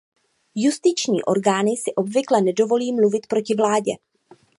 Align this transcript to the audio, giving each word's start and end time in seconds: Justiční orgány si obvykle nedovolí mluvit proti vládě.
Justiční 0.55 1.23
orgány 1.23 1.77
si 1.77 1.95
obvykle 1.95 2.41
nedovolí 2.41 2.93
mluvit 2.93 3.27
proti 3.27 3.55
vládě. 3.55 3.91